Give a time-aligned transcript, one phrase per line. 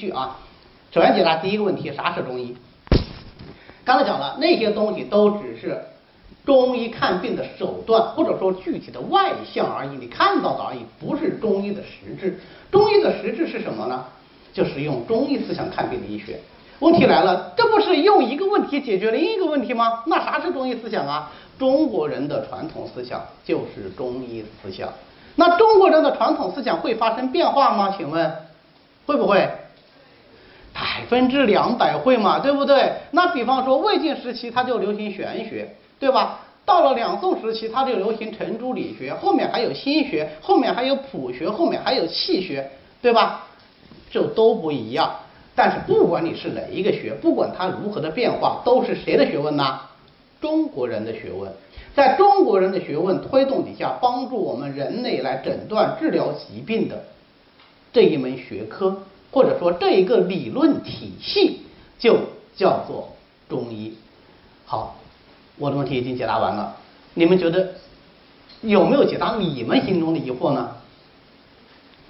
[0.00, 0.38] 据啊。
[0.90, 2.56] 首先解答第一个问题，啥是中医？
[3.84, 5.78] 刚才讲了，那些东西都只是
[6.44, 12.40] 中医看病的手段，或者说具体的外象而已，你看到的而已，不是中医的实质。
[12.72, 14.04] 中医的实质是什么呢？
[14.52, 16.40] 就是用中医思想看病的医学。
[16.80, 20.02] 问题来了，这不是用一个问题解决另一个问题吗？
[20.06, 21.30] 那啥是中医思想啊？
[21.58, 24.88] 中国人的传统思想就是中医思想。
[25.36, 27.94] 那中国人的传统思想会发生变化吗？
[27.96, 28.34] 请问
[29.06, 29.48] 会不会？
[31.00, 32.92] 百分之两百会嘛，对不对？
[33.12, 36.40] 那比方说魏晋时期它就流行玄学，对吧？
[36.66, 43.46] 到了两宋时期它就流行程朱理学，后面还有心学，后面还有谱学，后面还有气学，对吧？
[44.10, 45.10] 就都不一样。
[45.54, 49.80] 但是不管你是哪一个学，不管它如何的变化，都是谁的学问呢？
[50.40, 51.50] 中国人的学问。
[51.94, 57.02] 在中国人的学问推动底下，帮助我们人类来诊断治疗疾病的
[57.92, 58.96] 这一门学科，
[59.30, 61.60] 或者说这一个理论体系，
[61.98, 62.18] 就
[62.56, 63.16] 叫做
[63.48, 63.94] 中医。
[64.66, 64.96] 好，
[65.56, 66.76] 我的问题已经解答完了，
[67.14, 67.74] 你们觉得
[68.60, 70.76] 有没有解答你们心中的疑惑呢？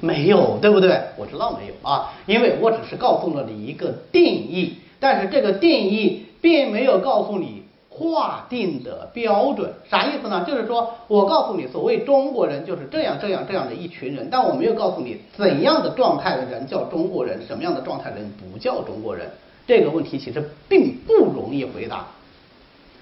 [0.00, 1.00] 没有，对不对？
[1.16, 7.62] 我知道没有啊，因为我只是告诉了你一个定义，但是这个定义并没有告诉你。
[7.98, 10.44] 划定的标准啥意思呢？
[10.46, 19.30] 就是说我告诉你，所谓中国人就是这样这样这样的一群人，但我没有告诉你怎样的状态的人叫中国人，什么样的状态的人不叫中国人。
[19.66, 22.04] 这个问题其实并不容易回答。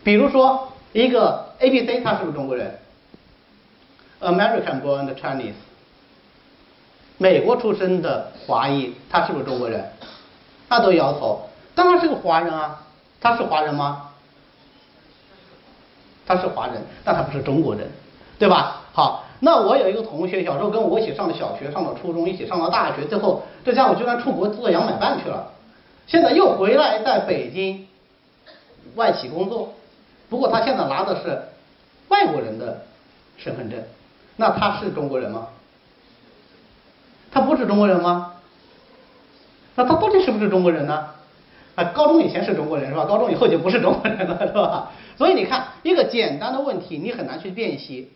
[0.05, 2.79] 比如说一个 A B C，他是不是中国人
[4.21, 5.55] ？American born Chinese，
[7.19, 9.91] 美国出生的华裔，他是不是中国人？
[10.69, 12.83] 那都摇头，当然是个华人啊，
[13.21, 14.11] 他是华人吗？
[16.27, 17.89] 他是华人，但他不是中国人，
[18.39, 18.83] 对吧？
[18.93, 25.53] 好，那我有一个同学，小时候跟我一起上的小学，上了初中，一起上了大学，最后这家伙居然出国做洋买办去了，
[26.07, 27.87] 现在又回来在北京
[28.95, 29.75] 外企工作，
[30.29, 31.43] 不过他现在拿的是
[32.09, 32.83] 外国人的
[33.37, 33.83] 身份证，
[34.37, 35.49] 那他是中国人吗？
[37.33, 38.35] 他不是中国人吗？
[39.75, 41.07] 那他到底是不是中国人呢？
[41.75, 43.05] 啊，高中以前是中国人是吧？
[43.05, 44.93] 高中以后就不是中国人了是吧？
[45.17, 48.11] 所以你看，一个简单的问题你很难去辨析，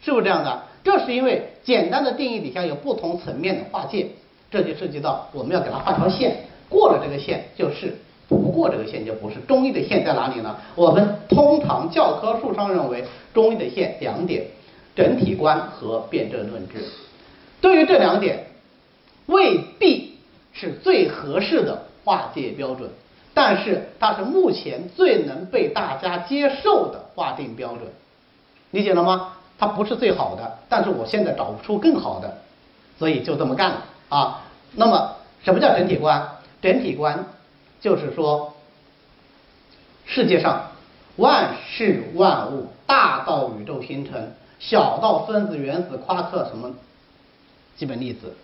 [0.00, 0.62] 是不是这样的？
[0.84, 4.06] 这是因为简单的定义底下有不同层面的划界，
[4.50, 7.96] 这就涉及到我们要给它画条线，过了这个线就是，
[8.28, 9.36] 不过这个线就不是。
[9.46, 10.56] 中医的线在哪里呢？
[10.74, 14.44] 我们通常教科书上认为中医的线两点：
[14.96, 16.84] 整体观和辩证论治。
[17.60, 18.46] 对于这两点，
[19.26, 20.18] 未必
[20.52, 21.86] 是最合适的。
[22.04, 22.90] 划界标准，
[23.34, 27.82] 但是它是目前最能被大家接受的划定标准，
[28.70, 29.34] 理解了吗？
[29.58, 32.38] 它不是最好的，但是我现在找不出更好的，
[32.98, 34.42] 所以就这么干了啊。
[34.74, 36.28] 那么什么叫整体观？
[36.60, 37.24] 整体观
[37.80, 38.54] 就是说，
[40.04, 40.70] 世界上
[41.16, 46.72] 万事万物，大到宇宙星辰，小到分子、原子、夸克什么
[47.76, 48.34] 基本粒子。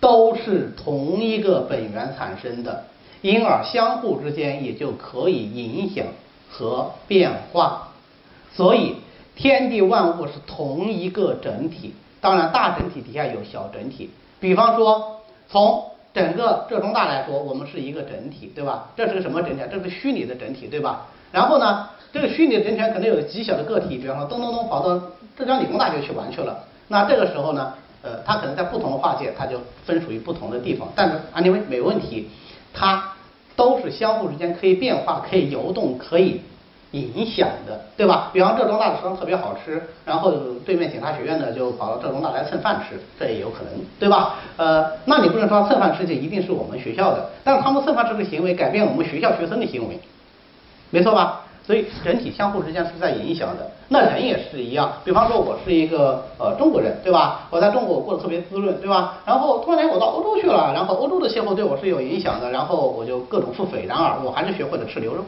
[0.00, 2.84] 都是同一个本源产生的，
[3.20, 6.06] 因而相互之间也就可以影响
[6.48, 7.88] 和变化。
[8.54, 8.96] 所以
[9.34, 14.10] 天地万物是同一个整体，当然大整体底下有小整体。
[14.38, 15.84] 比方说，从
[16.14, 18.90] 整个浙中大来说，我们是一个整体，对吧？
[18.96, 19.62] 这是个什么整体？
[19.70, 21.06] 这是虚拟的整体，对吧？
[21.32, 25.00] 然后呢，这个虚拟的整体可能有极小的个体，比方说咚咚咚跑到
[25.36, 26.64] 浙江理工大学去玩去了。
[26.86, 27.74] 那这个时候呢？
[28.08, 32.30] 呃，它可能在不同的划界，它就分属于不同的地方，但是 anyway 没问题，
[32.72, 33.12] 它
[33.54, 36.40] 都是相互之间可以变化、可以游动、可以
[36.92, 38.30] 影响的，对吧？
[38.32, 40.32] 比方浙中大的食堂特别好吃，然后
[40.64, 44.36] 对面警察学院的就跑到浙中大来蹭饭吃，这也有可能，对吧？
[44.56, 50.00] 呃，那你不能说蹭饭吃就一定是我们学校的，但是他们蹭饭吃的行为改变我们学校学生的行为，
[50.90, 51.44] 没错吧？
[51.68, 54.90] 所以整体相互之间是在影响的，那人也是一样。
[55.04, 57.46] 比方说，我是一个呃中国人，对吧？
[57.50, 59.18] 我在中国我过得特别滋润，对吧？
[59.26, 63.86] 然后突然间我到欧洲去了，然后欧洲的气候对我是有影响的，然后我就各种腹诽。
[63.86, 65.22] 然而我还是学会了吃牛肉，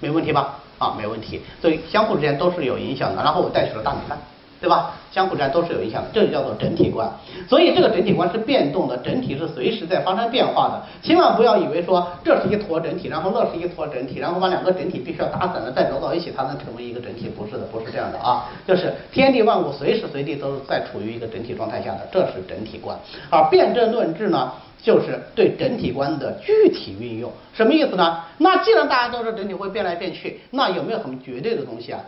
[0.00, 0.54] 没问题吧？
[0.78, 1.42] 啊，没问题。
[1.60, 3.22] 所以相互之间都是有影响的。
[3.22, 4.16] 然后我带去了大米饭。
[4.64, 4.92] 对吧？
[5.12, 7.06] 相互之间都是有影响的，这就叫做整体观。
[7.46, 10.82] 所以这个整体观是变动的，整体是随时在发生变化的。
[11.02, 17.28] 千万不要以为说这是一坨整体，然后那是一坨整体，然后把两个整体必须要打散了再揉到一起，它能成为一个整体。
[17.28, 22.98] 不是的，不是这样的啊，就是天地万物随时随地都是在处于一个整体状态下的，这是整体观。
[23.28, 24.50] 而辩证论治呢，
[24.82, 27.30] 就是对整体观的具体运用。
[27.52, 28.22] 什么意思呢？
[28.38, 32.00] 那既然大家都是整体会变来变去，那有没有什么绝对的东西啊？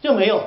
[0.00, 0.42] 就没有。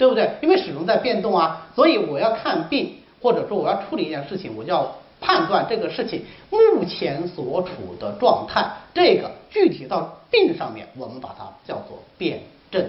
[0.00, 0.30] 对不对？
[0.40, 8.66] 因为始终在变动啊，所以我要看病，或者说我要处理一件事情，我就要判断这个事情目前所处的状态。
[8.94, 12.82] 这个具体到病上面，我们把它叫做辨证；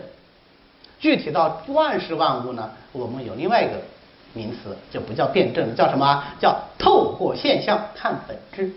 [1.01, 3.73] 具体到万事万物呢，我们有另外一个
[4.31, 6.23] 名词，就不叫辨证，叫什么？
[6.39, 8.71] 叫透过现象看本质。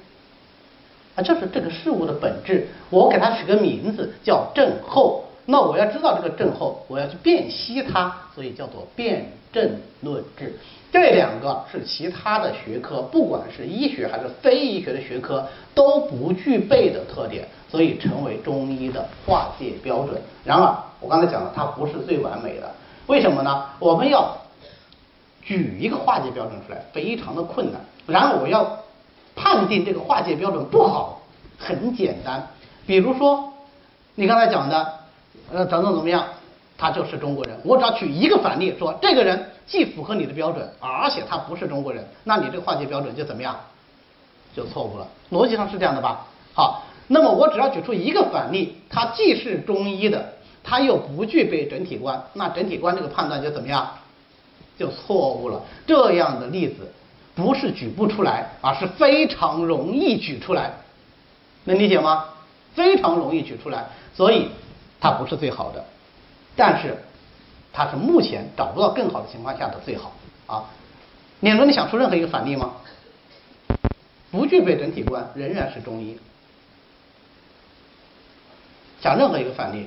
[1.15, 2.67] 啊，就是这个事物的本质。
[2.91, 5.24] 我给它取个名字叫症候。
[5.47, 10.59] 那我要知道这个症候，我要去辨析它，所以叫做辨证论治。
[10.91, 20.19] 这两个是其他的学科，不管是医学还是非医学的学科都不具备的特点，所以成为中医的划界标准。
[20.45, 22.71] 然而，我刚才讲了，它不是最完美的。
[23.07, 23.67] 为什么呢？
[23.81, 24.39] 我们要
[25.43, 27.81] 举一个划界标准出来，非常的困难。
[28.07, 28.79] 然后我要
[29.35, 31.21] 判定这个划界标准不好，
[31.59, 32.49] 很简单。
[32.87, 33.53] 比如说，
[34.15, 35.04] 你刚才讲的。
[35.53, 36.25] 呃，怎么怎么样，
[36.77, 37.57] 他就是中国人。
[37.65, 43.55] 我只要举一个反例，说这个人既符合你的标准，而且他不是中国人，那你这个划界标准就怎么样，
[44.57, 45.07] 就错误了。
[45.31, 46.27] 逻辑上是这样的吧？
[46.55, 50.33] 好，那么我只要举出一个反例，他既是中医的，
[50.65, 53.89] 他又不具备整体观，那整体观这个判断就怎么样，
[54.79, 55.61] 就错误了。
[55.87, 56.91] 这样的例子
[57.35, 60.73] 不是举不出来，而是非常容易举出来，
[61.65, 62.25] 能理解吗？
[62.75, 64.49] 非常容易举出来，所以。
[65.05, 65.85] 它不是最好的，
[66.57, 66.97] 但是
[67.75, 70.15] 它是目前找不到更好的情况下的最好
[70.47, 70.65] 啊。
[71.41, 72.73] 你说你想出任何一个反例吗？
[74.31, 76.19] 不具备整体观仍然是中医。
[79.03, 79.87] 讲任何一个反例，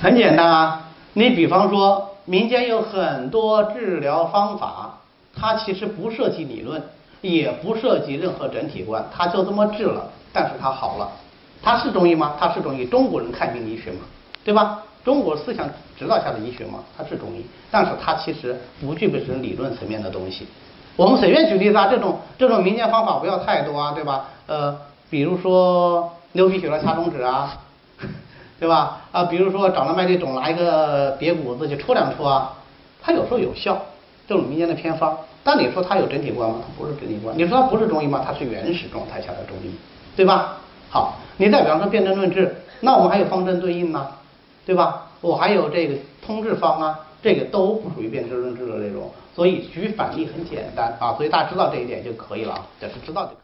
[0.00, 0.90] 很简单啊。
[1.14, 5.00] 你比方说，民间有很多治疗方法。
[5.36, 6.82] 它其实不涉及理论，
[7.20, 11.10] 也不涉及任何整体观，它就这么治了，但是它好了，
[11.62, 12.34] 它是中医吗？
[12.38, 14.00] 它是中医，中国人看病医学嘛，
[14.44, 14.82] 对吧？
[15.04, 20.46] 中国思想指导下的医学嘛，它是中医，但是它其实不具备这种理论层面的东西。
[20.96, 24.28] 我们随便举例子啊，这种这种民间方法不要太多啊，对吧？
[24.46, 24.74] 呃，
[25.10, 27.58] 比如说牛皮癣了掐中指啊，
[28.60, 29.00] 对吧？
[29.12, 32.54] 啊，比如说长了麦粒肿拿一个瘪骨子去戳两戳啊，
[33.02, 33.82] 它有时候有效。
[34.26, 36.56] 这种民间的偏方，但你说它有整体观吗？
[36.62, 37.36] 它不是整体观。
[37.36, 38.22] 你说它不是中医吗？
[38.24, 39.74] 它是原始状态下的中医，
[40.16, 40.58] 对吧？
[40.90, 44.08] 好，你再比方说辨证论治，那我们还有方针对应呢，
[44.64, 45.08] 对吧？
[45.20, 45.94] 我还有这个
[46.24, 49.10] 通治方啊，这个都不属于辨证论治的内容。
[49.34, 53.40] 所以举反例很简单啊，所以大家知道这一点就可以了啊，只是知道就可